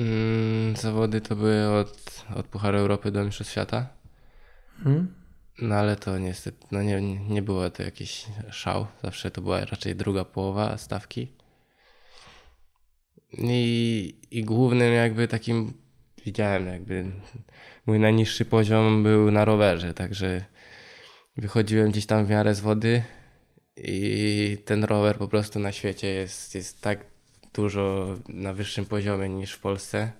[0.00, 3.88] Mm, zawody to były od, od Pucharu Europy do Mistrzostw Świata.
[4.84, 5.14] Hmm?
[5.62, 8.86] No ale to niestety, no nie, nie było to jakiś szał.
[9.02, 11.32] Zawsze to była raczej druga połowa stawki.
[13.38, 15.72] I, i głównym jakby takim
[16.24, 17.04] widziałem jakby
[17.86, 20.44] mój najniższy poziom był na rowerze, także
[21.36, 23.02] wychodziłem gdzieś tam w miarę z wody
[23.76, 27.04] i ten rower po prostu na świecie jest, jest tak
[27.54, 30.12] dużo na wyższym poziomie niż w Polsce,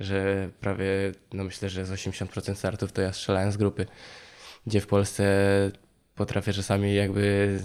[0.00, 0.86] że prawie,
[1.32, 3.86] no myślę, że z 80% startów to ja strzelałem z grupy,
[4.66, 5.24] gdzie w Polsce
[6.14, 7.58] potrafię czasami jakby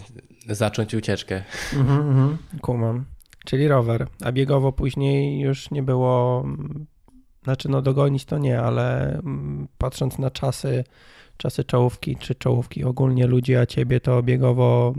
[0.50, 1.44] zacząć ucieczkę.
[1.74, 3.06] Mhm, mhm, kumam.
[3.46, 6.46] Czyli rower, a biegowo później już nie było,
[7.44, 10.84] znaczy no dogonić to nie, ale mm, patrząc na czasy,
[11.38, 14.94] czasy czołówki, czy czołówki ogólnie ludzi, a ciebie to biegowo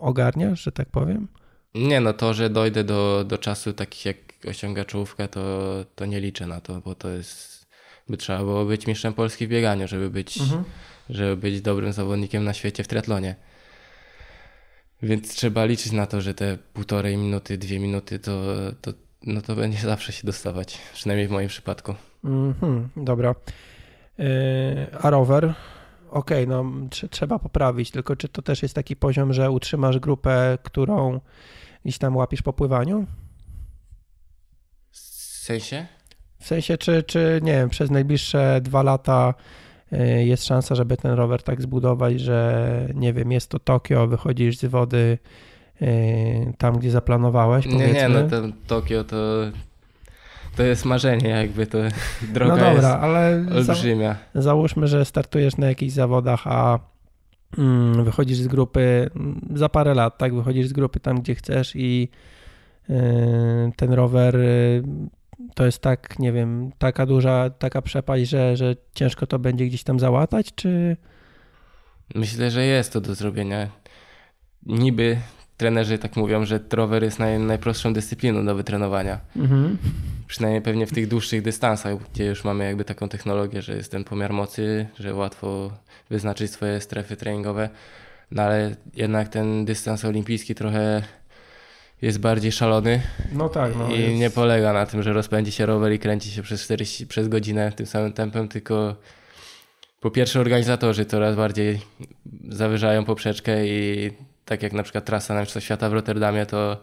[0.00, 1.28] ogarniasz, że tak powiem?
[1.74, 4.16] Nie, no to, że dojdę do, do czasu takich jak
[4.48, 5.40] osiąga czołówka, to,
[5.94, 7.66] to nie liczę na to, bo to jest,
[8.08, 10.64] by trzeba było być mistrzem Polski w bieganiu, żeby być, mhm.
[11.10, 13.36] żeby być dobrym zawodnikiem na świecie w triatlonie.
[15.02, 18.42] Więc trzeba liczyć na to, że te półtorej minuty, dwie minuty, to,
[18.80, 18.92] to,
[19.26, 21.94] no to będzie zawsze się dostawać, przynajmniej w moim przypadku.
[22.24, 23.34] Mhm, dobra.
[24.18, 24.26] Yy,
[25.00, 25.54] a rower?
[26.10, 26.72] Okej, okay, no
[27.10, 31.20] trzeba poprawić, tylko czy to też jest taki poziom, że utrzymasz grupę, którą
[31.84, 33.06] gdzieś tam łapisz po pływaniu?
[34.90, 34.98] W
[35.46, 35.86] sensie?
[36.38, 39.34] W sensie, czy, czy nie wiem, przez najbliższe dwa lata
[39.92, 44.58] y, jest szansa, żeby ten rower tak zbudować, że nie wiem, jest to Tokio, wychodzisz
[44.58, 45.18] z wody
[45.82, 47.64] y, tam, gdzie zaplanowałeś?
[47.64, 47.86] Powiedzmy.
[47.86, 49.16] Nie, nie, no to Tokio to,
[50.56, 51.78] to jest marzenie, jakby to
[52.22, 54.16] droga no dobra, jest ale olbrzymia.
[54.34, 56.78] Za, załóżmy, że startujesz na jakichś zawodach, a
[58.04, 60.34] wychodzisz z grupy mm, za parę lat, tak?
[60.34, 62.08] Wychodzisz z grupy tam, gdzie chcesz i
[62.90, 62.94] y,
[63.76, 64.82] ten rower y,
[65.54, 69.84] to jest tak, nie wiem, taka duża, taka przepaść, że, że ciężko to będzie gdzieś
[69.84, 70.96] tam załatać, czy...
[72.14, 73.68] Myślę, że jest to do zrobienia.
[74.66, 75.16] Niby
[75.56, 79.20] trenerzy tak mówią, że rower jest naj, najprostszą dyscypliną do wytrenowania.
[79.36, 79.78] Mhm.
[80.26, 84.04] Przynajmniej pewnie w tych dłuższych dystansach, gdzie już mamy jakby taką technologię, że jest ten
[84.04, 85.70] pomiar mocy, że łatwo
[86.10, 87.68] wyznaczyć swoje strefy treningowe.
[88.30, 91.02] No ale jednak ten dystans olimpijski trochę
[92.02, 93.00] jest bardziej szalony.
[93.32, 93.76] No tak.
[93.78, 94.14] No, I jest...
[94.14, 97.72] nie polega na tym, że rozpędzi się rower i kręci się przez 40, przez godzinę
[97.72, 98.96] tym samym tempem, tylko
[100.00, 101.80] po pierwsze organizatorzy coraz bardziej
[102.48, 104.10] zawyżają poprzeczkę i
[104.44, 106.76] tak jak na przykład trasa na Mistrzostw Świata w Rotterdamie, to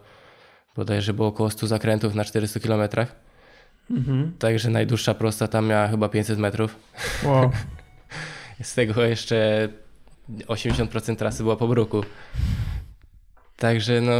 [0.76, 3.14] bodajże było około 100 zakrętów na 400 kilometrach.
[3.90, 4.32] Mhm.
[4.38, 6.76] Także najdłuższa prosta tam miała chyba 500 metrów.
[7.24, 7.50] Wow.
[8.62, 9.68] Z tego jeszcze
[10.30, 12.04] 80% trasy była po bruku.
[13.56, 14.12] Także no,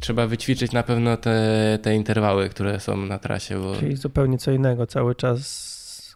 [0.00, 3.60] trzeba wyćwiczyć na pewno te, te interwały, które są na trasie.
[3.60, 3.76] Bo...
[3.76, 6.14] Czyli zupełnie co innego, cały czas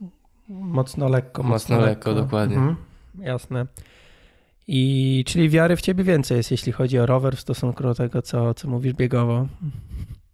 [0.49, 1.43] mocno lekko.
[1.43, 2.57] Mocno, mocno lekko, lekko, dokładnie.
[2.57, 2.77] Mhm,
[3.19, 3.67] jasne.
[4.67, 8.23] I czyli wiary w ciebie więcej jest, jeśli chodzi o rower w stosunku do tego,
[8.23, 9.49] co, co mówisz biegowo.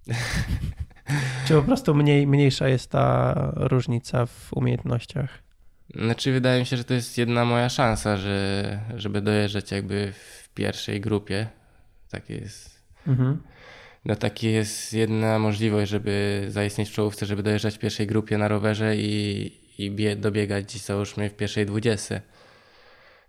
[1.47, 5.43] Czy po prostu mniej, mniejsza jest ta różnica w umiejętnościach?
[5.95, 10.49] Znaczy, wydaje mi się, że to jest jedna moja szansa, że, żeby dojeżdżać jakby w
[10.55, 11.47] pierwszej grupie.
[12.11, 12.83] Takie jest.
[13.07, 13.43] Mhm.
[14.05, 18.49] No taki jest jedna możliwość, żeby zaistnieć w czołówce, żeby dojeżdżać w pierwszej grupie na
[18.49, 22.21] rowerze i, i bie, dobiegać załóżmy w pierwszej dwudziestce.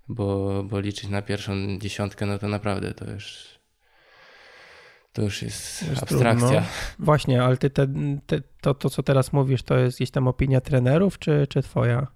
[0.08, 3.54] Bo, bo liczyć na pierwszą dziesiątkę, no to naprawdę to już
[5.14, 6.48] to już jest, jest abstrakcja.
[6.48, 6.68] Trudno.
[7.00, 7.88] Właśnie, ale ty te,
[8.26, 12.08] te, to, to, co teraz mówisz, to jest gdzieś tam opinia trenerów, czy, czy twoja?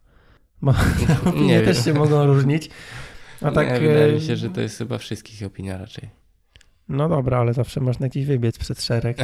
[0.62, 0.74] Bo
[1.30, 2.70] opinie też się mogą różnić.
[3.42, 6.10] A tak, nie, wydaje mi się, że to jest chyba wszystkich opinia raczej.
[6.90, 9.18] No dobra, ale zawsze można gdzieś wybiec przed szereg.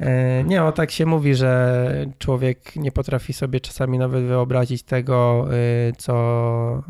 [0.00, 5.46] E, nie, o tak się mówi, że człowiek nie potrafi sobie czasami nawet wyobrazić tego,
[5.88, 6.82] y, co,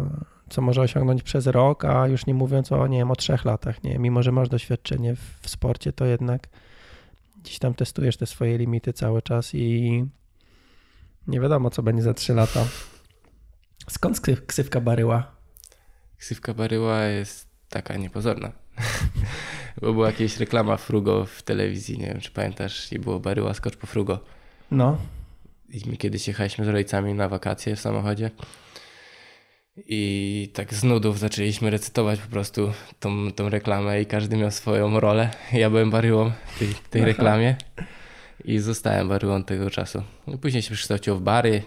[0.55, 3.85] co może osiągnąć przez rok, a już nie mówiąc o, nie wiem, o trzech latach,
[3.85, 6.49] nie mimo że masz doświadczenie w, w sporcie, to jednak
[7.43, 10.05] gdzieś tam testujesz te swoje limity cały czas i
[11.27, 12.67] nie wiadomo, co będzie za trzy lata.
[13.89, 15.33] Skąd ksywka Baryła?
[16.19, 18.53] Ksywka Baryła jest taka niepozorna.
[19.83, 23.77] Bo była jakaś reklama Frugo w telewizji, nie wiem czy pamiętasz, i było Baryła skocz
[23.77, 24.19] po Frugo.
[24.71, 24.99] No.
[25.69, 28.31] I my kiedyś jechaliśmy z rodzicami na wakacje w samochodzie
[29.77, 35.01] i tak z nudów zaczęliśmy recytować po prostu tą, tą reklamę i każdy miał swoją
[35.01, 35.31] rolę.
[35.53, 37.57] Ja byłem baryłą w tej, tej reklamie
[38.45, 40.03] i zostałem baryłą tego czasu.
[40.27, 41.63] No później się przekształcił w bary.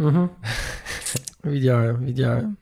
[0.00, 0.28] Mhm.
[1.44, 2.56] widziałem, widziałem.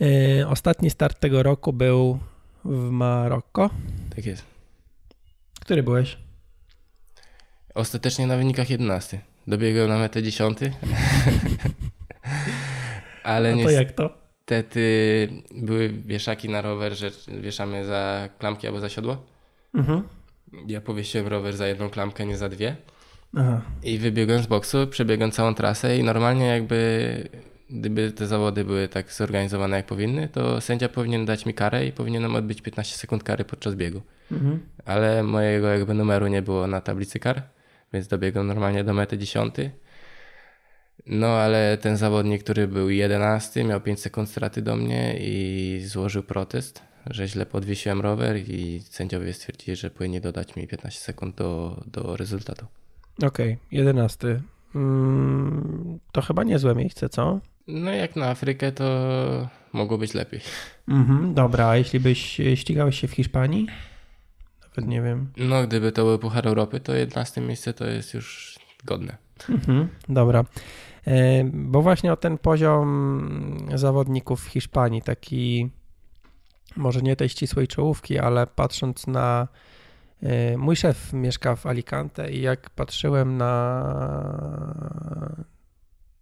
[0.00, 2.18] Yy, ostatni start tego roku był
[2.64, 3.70] w Maroko.
[4.16, 4.44] Tak jest.
[5.60, 6.18] Który byłeś?
[7.74, 9.20] Ostatecznie na wynikach 11.
[9.46, 10.58] Dobiegłem na metę 10.
[13.22, 14.22] Ale A to jak to?
[14.40, 19.24] Niestety były wieszaki na rower, że wieszamy za klamki albo za siodło.
[19.74, 20.02] Mhm.
[20.66, 22.76] Ja powiesiłem rower za jedną klamkę, nie za dwie.
[23.36, 23.62] Aha.
[23.82, 27.28] I wybiegłem z boksu, przebiegłem całą trasę i normalnie jakby
[27.70, 31.92] gdyby te zawody były tak zorganizowane jak powinny, to sędzia powinien dać mi karę i
[31.92, 34.02] powinienem odbyć 15 sekund kary podczas biegu.
[34.32, 34.60] Mhm.
[34.84, 37.42] Ale mojego jakby numeru nie było na tablicy kar,
[37.92, 39.54] więc dobiegłem normalnie do mety 10
[41.06, 46.22] no ale ten zawodnik, który był 11, miał 5 sekund straty do mnie i złożył
[46.22, 51.82] protest, że źle podwiesiłem rower i sędziowie stwierdzili, że powinni dodać mi 15 sekund do,
[51.86, 52.66] do rezultatu.
[53.18, 54.42] Okej, okay, 11.
[54.74, 57.40] Mm, to chyba niezłe miejsce, co?
[57.66, 58.84] No jak na Afrykę to
[59.72, 60.40] mogło być lepiej.
[60.88, 63.66] Mhm, dobra, a jeśli byś ścigałeś się w Hiszpanii?
[64.62, 65.32] Nawet nie wiem.
[65.36, 69.16] No gdyby to był Puchar Europy, to 11 miejsce to jest już godne.
[69.48, 70.44] Mhm, dobra.
[71.06, 75.70] E, bo właśnie o ten poziom zawodników w Hiszpanii, taki
[76.76, 79.48] może nie tej ścisłej czołówki, ale patrząc na
[80.22, 83.52] e, mój szef mieszka w Alicante i jak patrzyłem na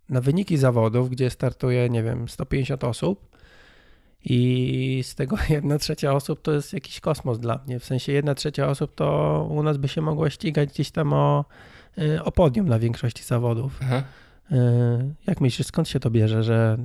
[0.08, 3.36] na wyniki zawodów, gdzie startuje, nie wiem, 150 osób
[4.24, 7.80] i z tego jedna trzecia osób to jest jakiś kosmos dla mnie.
[7.80, 11.44] W sensie jedna trzecia osób to u nas by się mogła ścigać gdzieś tam o,
[12.24, 13.78] o podium na większości zawodów.
[13.82, 14.02] Aha.
[14.52, 16.76] E, jak myślisz, skąd się to bierze, że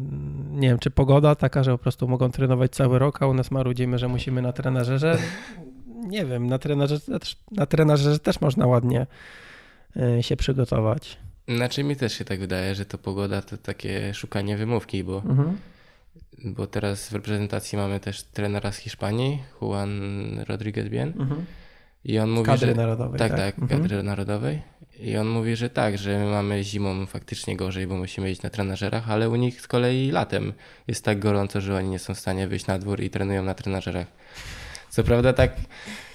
[0.52, 3.52] nie wiem, czy pogoda taka, że po prostu mogą trenować cały rok, a u nas
[3.52, 5.18] marudzimy, że musimy na trenażerze?
[6.08, 7.02] Nie wiem, na trenażerze,
[7.52, 9.08] na trenażerze też można ładnie
[9.96, 11.18] e, się przygotować.
[11.48, 15.58] Znaczy mi też się tak wydaje, że to pogoda to takie szukanie wymówki, bo mhm.
[16.46, 20.00] bo teraz w reprezentacji mamy też trenera z Hiszpanii, Juan
[20.48, 21.14] Rodriguez Bien.
[21.20, 21.46] Mhm.
[22.04, 23.82] I on mówi, kadry że narodowej, tak, tak, tak, mhm.
[23.82, 24.62] kadry narodowej.
[25.00, 28.50] I on mówi, że tak, że my mamy zimą faktycznie gorzej, bo musimy iść na
[28.50, 30.54] trenażerach, ale u nich z kolei latem
[30.88, 33.54] jest tak gorąco, że oni nie są w stanie wyjść na dwór i trenują na
[33.54, 34.08] trenażerach.
[34.90, 35.52] Co prawda tak,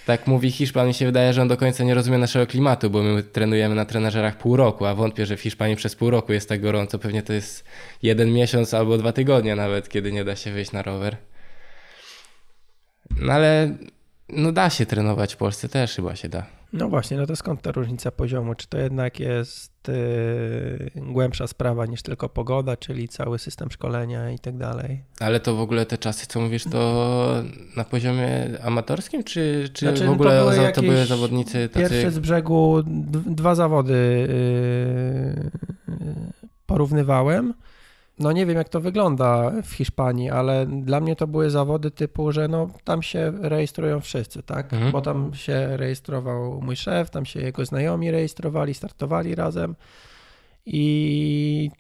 [0.06, 3.02] tak mówi Hiszpan, mi się wydaje, że on do końca nie rozumie naszego klimatu, bo
[3.02, 6.48] my trenujemy na trenażerach pół roku, a wątpię, że w Hiszpanii przez pół roku jest
[6.48, 6.98] tak gorąco.
[6.98, 7.64] Pewnie to jest
[8.02, 11.16] jeden miesiąc albo dwa tygodnie nawet, kiedy nie da się wyjść na rower.
[13.16, 13.76] No ale
[14.28, 16.59] no da się trenować w Polsce też chyba się da.
[16.72, 18.54] No właśnie, no to skąd ta różnica poziomu?
[18.54, 24.38] Czy to jednak jest yy, głębsza sprawa niż tylko pogoda, czyli cały system szkolenia i
[24.38, 25.02] tak dalej?
[25.20, 27.42] Ale to w ogóle te czasy, co mówisz, to
[27.76, 31.88] na poziomie amatorskim, czy, czy znaczy, w ogóle to były, to były zawodnicy tacy...
[31.88, 32.82] Pierwsze z brzegu
[33.26, 34.28] dwa zawody
[35.88, 35.96] yy,
[36.66, 37.54] porównywałem.
[38.20, 42.32] No nie wiem, jak to wygląda w Hiszpanii, ale dla mnie to były zawody typu,
[42.32, 44.72] że no tam się rejestrują wszyscy, tak?
[44.72, 44.92] Mhm.
[44.92, 49.74] Bo tam się rejestrował mój szef, tam się jego znajomi rejestrowali, startowali razem
[50.66, 51.70] i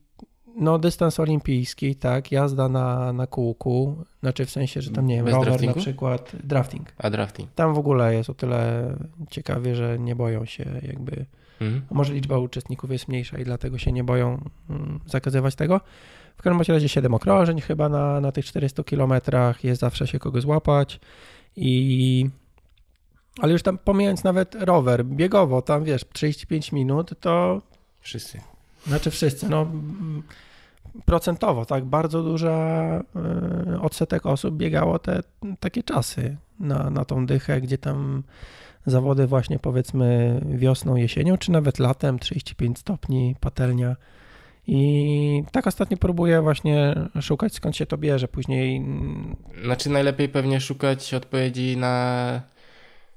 [0.56, 5.24] no dystans olimpijski, tak, jazda na, na kółku, znaczy w sensie, że tam nie wiem,
[5.24, 5.76] Bez rower draftingu?
[5.76, 6.92] na przykład, drafting.
[6.98, 7.50] A drafting.
[7.54, 8.92] Tam w ogóle jest o tyle
[9.30, 11.26] ciekawie, że nie boją się jakby,
[11.60, 11.82] mhm.
[11.90, 15.80] może liczba uczestników jest mniejsza i dlatego się nie boją mm, zakazywać tego.
[16.40, 20.40] W każdym razie 7 okrążeń chyba na, na tych 400 kilometrach, jest zawsze się kogo
[20.40, 21.00] złapać.
[21.56, 22.26] I
[23.40, 27.62] ale już tam pomijając nawet rower, biegowo, tam wiesz, 35 minut, to...
[28.00, 28.40] Wszyscy.
[28.86, 29.66] Znaczy wszyscy, no
[31.04, 33.00] procentowo, tak, bardzo duża
[33.74, 35.22] y, odsetek osób biegało te
[35.60, 38.22] takie czasy na, na tą dychę, gdzie tam
[38.86, 43.96] zawody właśnie powiedzmy wiosną, jesienią, czy nawet latem, 35 stopni, patelnia,
[44.66, 48.28] i tak ostatnio próbuję właśnie szukać, skąd się to bierze.
[48.28, 48.84] Później.
[49.64, 52.42] Znaczy, najlepiej pewnie szukać odpowiedzi na,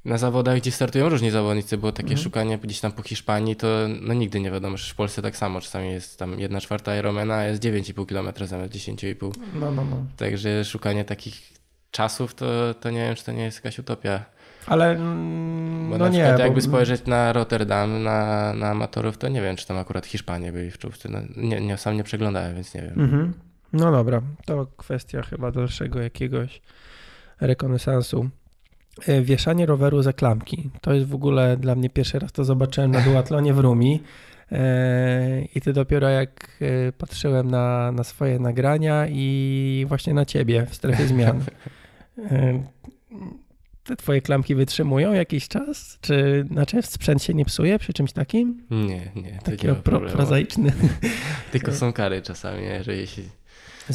[0.06, 2.24] na zawodach, gdzie startują różni zawodnicy, bo takie mhm.
[2.24, 3.68] szukanie gdzieś tam po Hiszpanii to
[4.02, 5.62] no, nigdy nie wiadomo, że w Polsce tak samo.
[5.62, 9.32] Czasami jest tam 1 czwarta Ironmana, a jest 9,5 km zamiast 10,5.
[9.54, 10.06] No, no, no.
[10.18, 11.54] Także szukanie takich
[11.92, 14.26] czasów to, to nie wiem, czy to nie jest jakaś utopia.
[14.67, 16.19] Ale mm, bo no na nie.
[16.19, 16.62] jakby bo...
[16.62, 20.78] spojrzeć na Rotterdam, na, na amatorów, to nie wiem, czy tam akurat Hiszpanie byli w
[20.78, 21.10] czołówce.
[21.10, 22.93] No, nie, nie, sam nie przeglądałem, więc nie wiem.
[22.97, 23.34] Mhm.
[23.73, 26.62] No dobra, to kwestia chyba dalszego jakiegoś
[27.41, 28.30] rekonesansu.
[29.08, 30.69] E, wieszanie roweru za klamki.
[30.82, 34.04] To jest w ogóle dla mnie pierwszy raz to zobaczyłem na duatlonie w Rumi.
[34.52, 40.65] E, I ty dopiero jak e, patrzyłem na, na swoje nagrania i właśnie na ciebie
[40.69, 41.43] w strefie zmian
[43.84, 45.98] te twoje klamki wytrzymują jakiś czas?
[46.02, 48.63] Czy znaczy sprzęt się nie psuje przy czymś takim?
[48.72, 49.39] Nie, nie.
[49.43, 50.74] Taki pro, prozaiczny.
[51.52, 53.22] Tylko są kary czasami, jeżeli się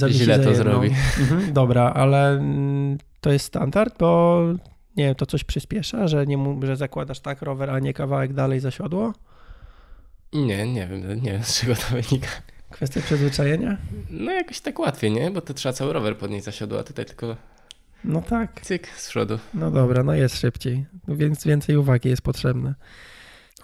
[0.08, 0.88] źle to zrobi.
[1.20, 4.42] Mhm, dobra, ale mm, to jest standard, bo
[4.96, 8.60] nie wiem, to coś przyspiesza, że, nie, że zakładasz tak rower, a nie kawałek dalej
[8.60, 9.12] za siodło?
[10.32, 12.28] Nie, nie wiem, nie wiem z czego to wynika.
[12.70, 13.76] Kwestia przyzwyczajenia?
[14.10, 15.30] No jakoś tak łatwiej, nie?
[15.30, 17.36] Bo to trzeba cały rower podnieść za siodło, a tutaj tylko
[18.04, 18.60] no tak.
[18.60, 19.38] Cyk z przodu.
[19.54, 22.74] No dobra, no jest szybciej, więc więcej uwagi jest potrzebne.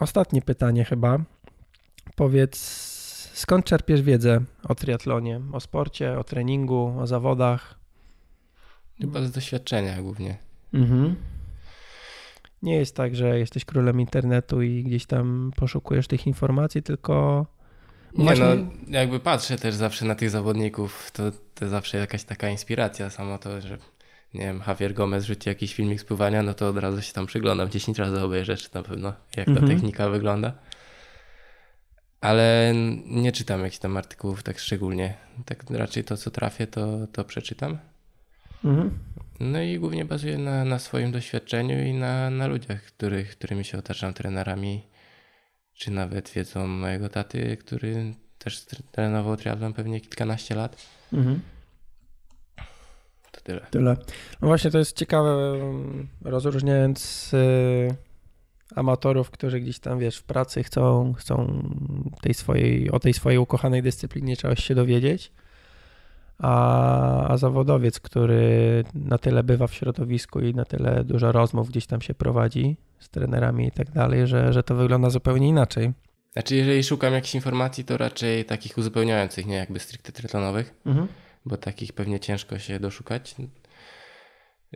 [0.00, 1.18] Ostatnie pytanie chyba.
[2.16, 2.58] Powiedz,
[3.34, 7.78] skąd czerpiesz wiedzę o triatlonie, o sporcie, o treningu, o zawodach?
[9.00, 10.36] Chyba z doświadczenia głównie.
[10.74, 11.16] Mhm.
[12.62, 17.46] Nie jest tak, że jesteś królem internetu i gdzieś tam poszukujesz tych informacji, tylko.
[18.18, 18.44] Nie Właśnie...
[18.44, 21.22] no, jakby patrzę też zawsze na tych zawodników, to,
[21.54, 23.78] to zawsze jakaś taka inspiracja samo to, że
[24.34, 27.70] nie wiem, Javier Gomez rzuci jakiś filmik spływania, no to od razu się tam przyglądam
[27.70, 29.68] 10 razy obejrzę, czy na pewno jak ta mhm.
[29.68, 30.52] technika wygląda.
[32.20, 32.72] Ale
[33.06, 35.14] nie czytam jakichś tam artykułów tak szczególnie.
[35.44, 37.78] Tak raczej to, co trafię, to, to przeczytam.
[38.64, 38.98] Mhm.
[39.40, 43.78] No i głównie bazuję na, na swoim doświadczeniu i na, na ludziach, których, którymi się
[43.78, 44.82] otaczam, trenerami,
[45.74, 50.76] czy nawet wiedzą mojego taty, który też trenował triathlon pewnie kilkanaście lat.
[51.12, 51.40] Mhm
[53.44, 53.60] tyle.
[53.70, 53.96] Tyle.
[54.42, 57.30] No właśnie to jest ciekawe, mm, rozróżniając
[58.74, 61.62] amatorów, którzy gdzieś tam, wiesz, w pracy chcą, chcą
[62.22, 65.32] tej swojej, o tej swojej ukochanej dyscyplinie czegoś się dowiedzieć,
[66.38, 71.86] a, a zawodowiec, który na tyle bywa w środowisku i na tyle dużo rozmów gdzieś
[71.86, 75.92] tam się prowadzi z trenerami i tak dalej, że, że to wygląda zupełnie inaczej.
[76.32, 80.74] Znaczy, jeżeli szukam jakichś informacji, to raczej takich uzupełniających, nie jakby stricte triatlonowych.
[80.86, 81.08] Mhm
[81.44, 83.34] bo takich pewnie ciężko się doszukać.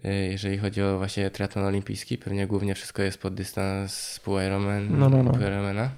[0.05, 4.99] E, jeżeli chodzi o właśnie triatlon olimpijski, pewnie głównie wszystko jest pod dystans pół Ironman,
[4.99, 5.31] no, no, no.
[5.31, 5.91] Pół Ironmana.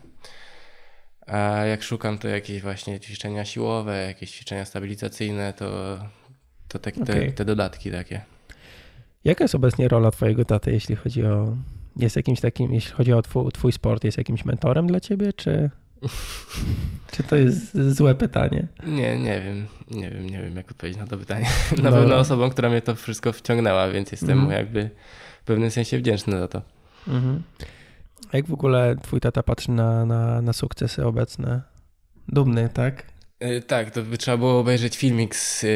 [1.26, 5.98] A jak szukam, to jakieś właśnie ćwiczenia siłowe, jakieś ćwiczenia stabilizacyjne, to
[6.70, 7.26] To takie okay.
[7.26, 8.20] te, te dodatki takie.
[9.24, 11.56] Jaka jest obecnie rola twojego taty, jeśli chodzi o
[11.96, 15.70] jest jakimś takim, jeśli chodzi o twój, twój sport, jest jakimś mentorem dla ciebie, czy,
[17.12, 18.66] czy to jest złe pytanie?
[18.86, 21.46] Nie, nie wiem, nie wiem, nie wiem jak odpowiedzieć na to pytanie.
[21.82, 24.56] Na pewno osobą, która mnie to wszystko wciągnęła, więc jestem mu mm.
[24.56, 24.90] jakby
[25.42, 26.62] w pewnym sensie wdzięczny za to.
[27.08, 27.42] Mhm.
[28.32, 31.62] A jak w ogóle twój tata patrzy na, na, na sukcesy obecne?
[32.28, 33.06] Dumny, tak?
[33.40, 35.68] Yy, tak, to by trzeba było obejrzeć filmik z, yy,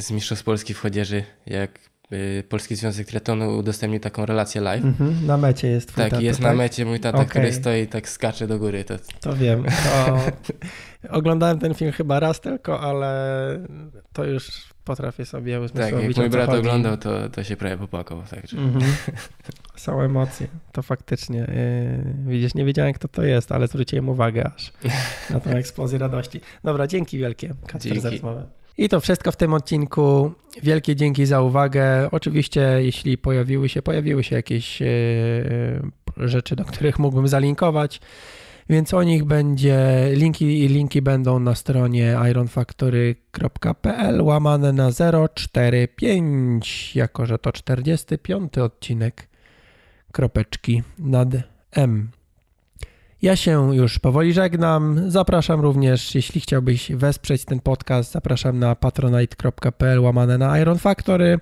[0.00, 1.87] z Mistrzostw Polski w Chodzieży, jak
[2.48, 4.84] Polski Związek Triatlonu udostępnił taką relację live.
[4.84, 5.22] Mm-hmm.
[5.26, 6.48] Na mecie jest twój Tak, tata, jest tak?
[6.48, 7.28] na mecie mój tata, okay.
[7.28, 8.84] który stoi tak skacze do góry.
[8.84, 9.64] To, to wiem.
[10.06, 10.20] To...
[11.10, 13.10] Oglądałem ten film chyba raz tylko, ale
[14.12, 15.94] to już potrafię sobie uzmysłowić.
[15.94, 16.58] Tak, jak mój brat chodzi.
[16.58, 18.22] oglądał, to, to się prawie popłakał.
[18.30, 18.56] Także.
[18.56, 18.82] Mm-hmm.
[19.76, 21.38] Są emocje, to faktycznie.
[21.38, 24.72] Yy, widzisz, nie wiedziałem kto to jest, ale zwróciłem uwagę aż
[25.30, 26.40] na tą eksplozję radości.
[26.64, 28.46] Dobra, dzięki wielkie Kacper za rozmowę.
[28.78, 30.32] I to wszystko w tym odcinku.
[30.62, 32.10] Wielkie dzięki za uwagę.
[32.10, 34.86] Oczywiście, jeśli pojawiły się, pojawiły się jakieś e,
[36.16, 38.00] rzeczy, do których mógłbym zalinkować,
[38.68, 44.90] więc o nich będzie linki i linki będą na stronie ironfactory.pl łamane na
[45.34, 49.28] 045, jako że to 45 odcinek
[50.12, 51.28] kropeczki nad
[51.72, 52.10] M.
[53.22, 55.10] Ja się już powoli żegnam.
[55.10, 61.38] Zapraszam również, jeśli chciałbyś wesprzeć ten podcast, zapraszam na patronite.pl łamane na Iron Factory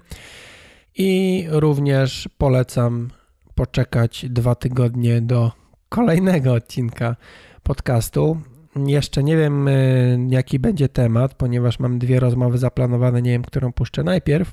[0.95, 3.11] i również polecam
[3.55, 5.53] poczekać dwa tygodnie do
[5.89, 7.17] kolejnego odcinka
[7.63, 8.41] podcastu.
[8.87, 13.73] Jeszcze nie wiem, y, jaki będzie temat, ponieważ mam dwie rozmowy zaplanowane, nie wiem, którą
[13.73, 14.53] puszczę najpierw.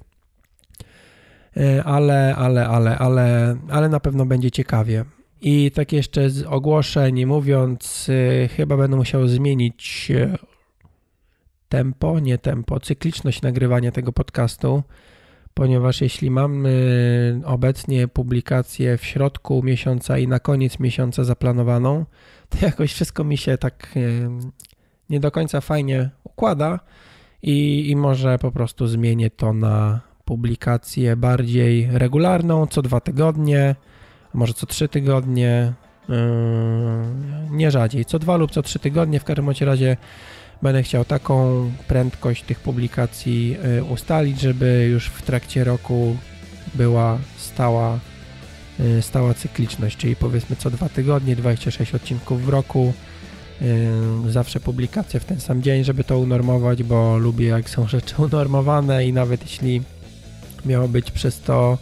[1.57, 5.05] Y, ale, ale, ale, ale, ale na pewno będzie ciekawie.
[5.45, 10.37] I tak jeszcze z ogłoszeń mówiąc, y, chyba będę musiał zmienić y,
[11.69, 14.83] tempo, nie tempo, cykliczność nagrywania tego podcastu,
[15.53, 16.69] ponieważ jeśli mamy
[17.43, 22.05] y, obecnie publikację w środku miesiąca i na koniec miesiąca zaplanowaną,
[22.49, 23.93] to jakoś wszystko mi się tak
[25.09, 26.79] nie do końca fajnie układa
[27.41, 33.75] i, i może po prostu zmienię to na publikację bardziej regularną, co dwa tygodnie
[34.33, 35.73] może co trzy tygodnie,
[36.09, 36.15] yy,
[37.51, 39.19] nie rzadziej, co dwa lub co trzy tygodnie.
[39.19, 39.97] W każdym razie
[40.61, 46.17] będę chciał taką prędkość tych publikacji yy, ustalić, żeby już w trakcie roku
[46.75, 47.99] była stała,
[48.79, 52.93] yy, stała cykliczność, czyli powiedzmy co dwa tygodnie, 26 odcinków w roku.
[54.29, 59.05] Zawsze publikacja w ten sam dzień, żeby to unormować, bo lubię jak są rzeczy unormowane
[59.05, 59.81] i nawet jeśli
[60.65, 61.77] miało być przez to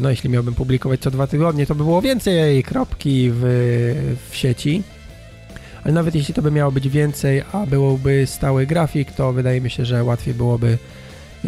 [0.00, 3.42] no jeśli miałbym publikować co dwa tygodnie, to by było więcej kropki w,
[4.30, 4.82] w sieci.
[5.84, 9.70] Ale nawet jeśli to by miało być więcej, a byłoby stały grafik, to wydaje mi
[9.70, 10.78] się, że łatwiej byłoby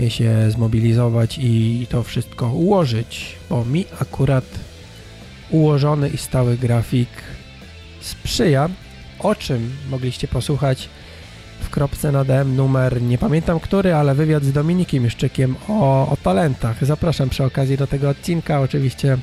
[0.09, 4.45] się zmobilizować i to wszystko ułożyć, bo mi akurat
[5.51, 7.09] ułożony i stały grafik
[8.01, 8.69] sprzyja,
[9.19, 10.89] o czym mogliście posłuchać
[11.73, 16.85] kropce na DM numer, nie pamiętam który, ale wywiad z Dominikiem Juszczykiem o, o talentach.
[16.85, 19.19] Zapraszam przy okazji do tego odcinka, oczywiście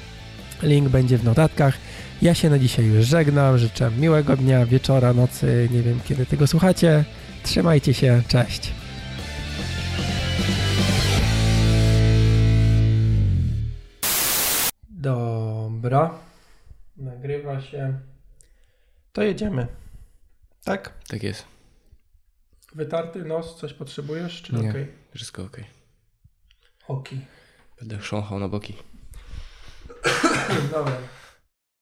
[0.64, 1.78] link będzie w notatkach.
[2.22, 6.48] Ja się na dzisiaj już żegnam, życzę miłego dnia, wieczora, nocy, nie wiem kiedy tego
[6.48, 7.06] słuchacie.
[7.44, 8.74] Trzymajcie się, cześć.
[14.90, 16.14] Dobra,
[16.98, 18.00] nagrywa się.
[19.14, 19.68] To jedziemy.
[20.64, 20.94] Tak?
[21.08, 21.59] Tak jest.
[22.76, 24.88] Wytarty nos, coś potrzebujesz, czy Nie, okay?
[25.16, 25.58] wszystko ok.
[26.88, 27.20] Oki.
[27.80, 28.74] Będę chrząchał na boki.
[30.72, 30.98] Dobra.